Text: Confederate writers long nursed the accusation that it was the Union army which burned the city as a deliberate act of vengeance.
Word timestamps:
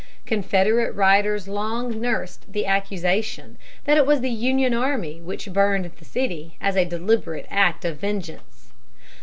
Confederate 0.25 0.95
writers 0.95 1.47
long 1.47 2.01
nursed 2.01 2.51
the 2.51 2.65
accusation 2.65 3.59
that 3.85 3.97
it 3.97 4.05
was 4.07 4.21
the 4.21 4.31
Union 4.31 4.73
army 4.73 5.21
which 5.21 5.53
burned 5.53 5.85
the 5.99 6.05
city 6.05 6.57
as 6.59 6.75
a 6.75 6.85
deliberate 6.85 7.45
act 7.51 7.85
of 7.85 7.99
vengeance. 7.99 8.73